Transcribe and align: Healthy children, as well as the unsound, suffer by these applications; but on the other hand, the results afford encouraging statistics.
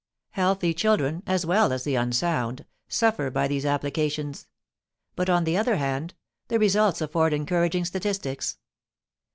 Healthy 0.31 0.73
children, 0.73 1.21
as 1.27 1.45
well 1.45 1.71
as 1.71 1.83
the 1.83 1.93
unsound, 1.93 2.65
suffer 2.87 3.29
by 3.29 3.47
these 3.47 3.67
applications; 3.67 4.47
but 5.15 5.29
on 5.29 5.43
the 5.43 5.55
other 5.55 5.75
hand, 5.75 6.15
the 6.47 6.57
results 6.57 7.01
afford 7.01 7.33
encouraging 7.33 7.85
statistics. 7.85 8.57